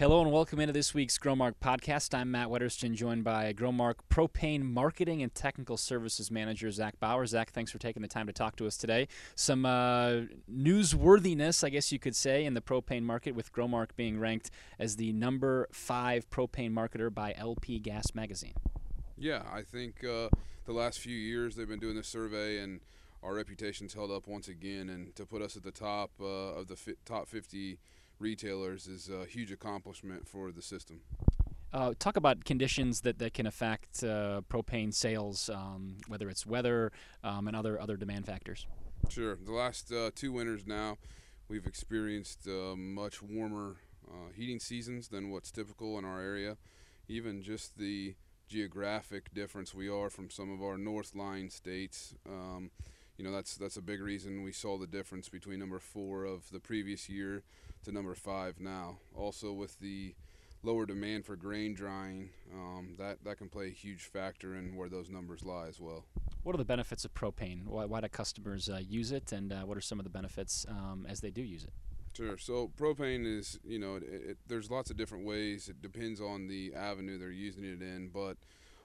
[0.00, 2.18] Hello and welcome into this week's Growmark podcast.
[2.18, 7.26] I'm Matt Wetterston, joined by Growmark Propane Marketing and Technical Services Manager Zach Bauer.
[7.26, 9.08] Zach, thanks for taking the time to talk to us today.
[9.34, 14.18] Some uh, newsworthiness, I guess you could say, in the propane market, with Growmark being
[14.18, 18.54] ranked as the number five propane marketer by LP Gas Magazine.
[19.18, 20.30] Yeah, I think uh,
[20.64, 22.80] the last few years they've been doing this survey and
[23.22, 24.88] our reputation's held up once again.
[24.88, 27.78] And to put us at the top uh, of the fi- top 50
[28.20, 31.00] retailers is a huge accomplishment for the system.
[31.72, 36.90] Uh, talk about conditions that, that can affect uh, propane sales, um, whether it's weather
[37.22, 38.66] um, and other other demand factors.
[39.08, 39.36] Sure.
[39.36, 40.98] The last uh, two winters now,
[41.48, 43.76] we've experienced uh, much warmer
[44.08, 46.56] uh, heating seasons than what's typical in our area.
[47.08, 48.14] Even just the
[48.48, 52.14] geographic difference we are from some of our north line states.
[52.28, 52.72] Um,
[53.20, 56.50] you know that's that's a big reason we saw the difference between number four of
[56.52, 57.42] the previous year
[57.84, 58.96] to number five now.
[59.14, 60.14] Also with the
[60.62, 64.88] lower demand for grain drying, um, that that can play a huge factor in where
[64.88, 66.06] those numbers lie as well.
[66.44, 67.66] What are the benefits of propane?
[67.66, 70.64] Why, why do customers uh, use it, and uh, what are some of the benefits
[70.70, 71.74] um, as they do use it?
[72.16, 72.38] Sure.
[72.38, 75.68] So propane is, you know, it, it, there's lots of different ways.
[75.68, 78.38] It depends on the avenue they're using it in, but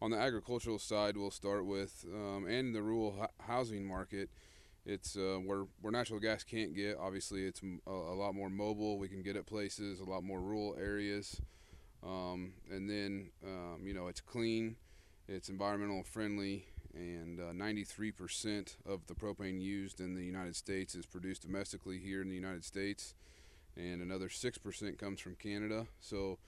[0.00, 4.30] on the agricultural side, we'll start with, um, and the rural housing market,
[4.86, 6.96] it's uh, where where natural gas can't get.
[6.98, 8.98] Obviously, it's a, a, lot more mobile.
[8.98, 11.42] We can get it places, a lot more rural areas,
[12.02, 14.76] um, and then um, you know it's clean,
[15.28, 21.04] it's environmental friendly, and uh, 93% of the propane used in the United States is
[21.04, 23.14] produced domestically here in the United States,
[23.76, 25.86] and another 6% comes from Canada.
[26.00, 26.38] So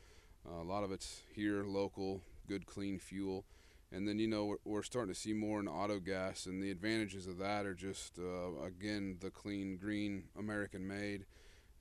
[0.48, 3.44] uh, a lot of it's here, local, good, clean fuel.
[3.92, 6.70] And then, you know, we're, we're starting to see more in auto gas, and the
[6.70, 11.26] advantages of that are just, uh, again, the clean, green, American made,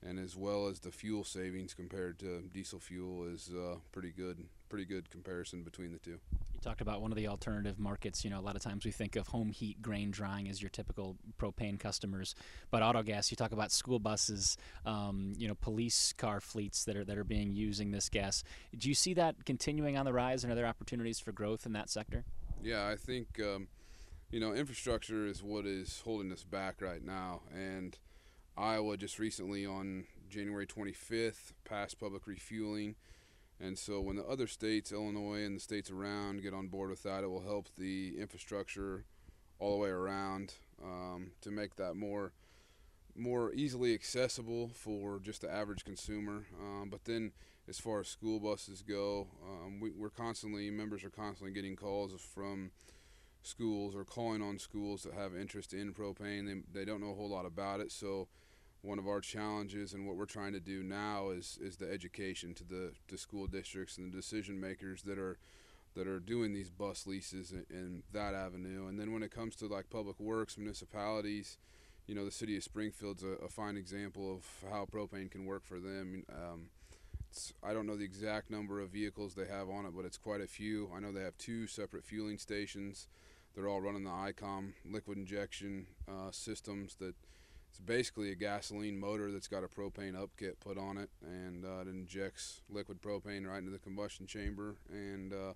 [0.06, 4.44] and as well as the fuel savings compared to diesel fuel is uh, pretty good,
[4.68, 6.18] pretty good comparison between the two.
[6.32, 8.24] You talked about one of the alternative markets.
[8.24, 10.70] You know, a lot of times we think of home heat grain drying as your
[10.70, 12.34] typical propane customers,
[12.70, 13.30] but auto gas.
[13.30, 17.24] You talk about school buses, um, you know, police car fleets that are that are
[17.24, 18.42] being using this gas.
[18.76, 21.72] Do you see that continuing on the rise, and are there opportunities for growth in
[21.74, 22.24] that sector?
[22.62, 23.68] Yeah, I think um,
[24.30, 27.98] you know infrastructure is what is holding us back right now, and
[28.60, 32.94] Iowa just recently on January 25th passed public refueling
[33.60, 37.02] and so when the other states, Illinois and the states around, get on board with
[37.02, 39.04] that, it will help the infrastructure
[39.58, 42.32] all the way around um, to make that more
[43.16, 46.46] more easily accessible for just the average consumer.
[46.58, 47.32] Um, but then,
[47.68, 52.12] as far as school buses go, um, we, are constantly members are constantly getting calls
[52.34, 52.70] from
[53.42, 56.46] schools or calling on schools that have interest in propane.
[56.46, 58.28] They they don't know a whole lot about it, so
[58.82, 62.54] one of our challenges and what we're trying to do now is is the education
[62.54, 65.38] to the to school districts and the decision makers that are
[65.94, 68.86] that are doing these bus leases in, in, that avenue.
[68.86, 71.58] And then when it comes to like public works, municipalities,
[72.06, 75.64] you know, the city of Springfield's a, a fine example of how propane can work
[75.64, 76.24] for them.
[76.30, 76.66] Um,
[77.62, 80.40] I don't know the exact number of vehicles they have on it, but it's quite
[80.40, 80.90] a few.
[80.94, 83.08] I know they have two separate fueling stations.
[83.54, 87.14] They're all running the ICOM liquid injection uh, systems that
[87.70, 91.82] it's basically a gasoline motor that's got a propane upkit put on it, and uh,
[91.82, 95.52] it injects liquid propane right into the combustion chamber, and uh,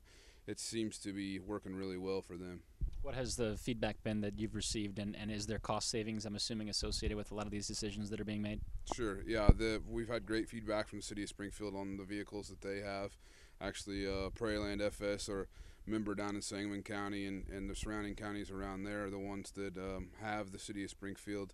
[0.46, 2.60] it seems to be working really well for them.
[3.02, 6.24] What has the feedback been that you've received, and, and is there cost savings?
[6.24, 8.60] I'm assuming associated with a lot of these decisions that are being made.
[8.94, 9.18] Sure.
[9.26, 9.50] Yeah.
[9.54, 12.78] The, we've had great feedback from the city of Springfield on the vehicles that they
[12.80, 13.16] have.
[13.60, 15.48] Actually, uh, Prairieland FS or
[15.86, 19.50] member down in Sangamon County and, and the surrounding counties around there are the ones
[19.50, 21.52] that um, have the city of Springfield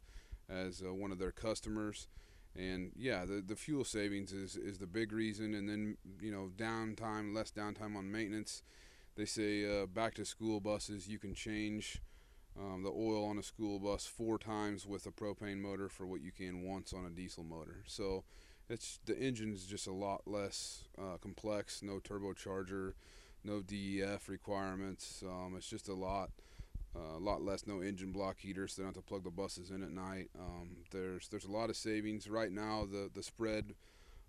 [0.50, 2.08] as uh, one of their customers.
[2.56, 5.54] And yeah, the, the fuel savings is, is the big reason.
[5.54, 8.62] And then, you know, downtime, less downtime on maintenance.
[9.16, 12.00] They say uh, back to school buses, you can change
[12.58, 16.20] um, the oil on a school bus four times with a propane motor for what
[16.20, 17.82] you can once on a diesel motor.
[17.86, 18.24] So
[18.68, 22.94] it's the engine is just a lot less uh, complex, no turbocharger,
[23.44, 25.22] no DEF requirements.
[25.26, 26.30] Um, it's just a lot
[26.96, 29.30] uh, a lot less no engine block heaters, so they don't have to plug the
[29.30, 30.30] buses in at night.
[30.38, 32.86] Um, there's there's a lot of savings right now.
[32.90, 33.74] The the spread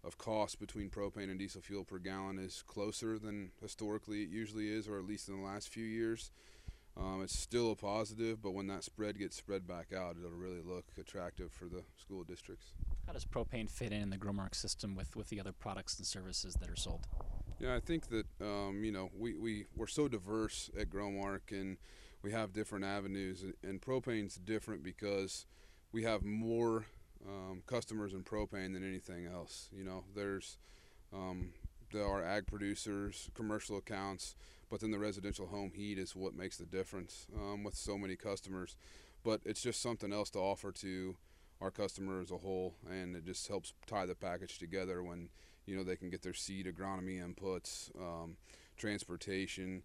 [0.04, 4.70] of cost between propane and diesel fuel per gallon is closer than historically it usually
[4.70, 6.32] is, or at least in the last few years.
[6.98, 10.62] Um, it's still a positive, but when that spread gets spread back out, it'll really
[10.62, 12.74] look attractive for the school districts.
[13.08, 16.06] How does propane fit in, in the Growmark system with, with the other products and
[16.06, 17.08] services that are sold?
[17.60, 21.78] Yeah, I think that um, you know we, we we're so diverse at Growmark and
[22.24, 25.46] we have different avenues, and propane's different because
[25.92, 26.86] we have more
[27.28, 29.70] um, customers in propane than anything else.
[29.72, 30.58] You know, there's
[31.14, 31.54] Um,
[31.92, 34.36] there are ag producers, commercial accounts,
[34.70, 38.16] but then the residential home heat is what makes the difference um, with so many
[38.16, 38.78] customers.
[39.24, 41.18] But it's just something else to offer to
[41.60, 45.30] our customer as a whole, and it just helps tie the package together when
[45.66, 48.38] you know they can get their seed agronomy inputs, um,
[48.78, 49.84] transportation,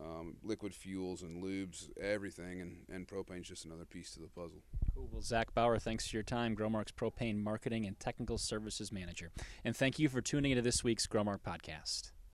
[0.00, 4.62] um, liquid fuels and lubes, everything, and, and propane's just another piece to the puzzle.
[4.94, 5.08] Cool.
[5.12, 9.30] Well, Zach Bauer, thanks for your time, Growmark's propane marketing and technical services manager,
[9.64, 12.12] and thank you for tuning into this week's Growmark podcast.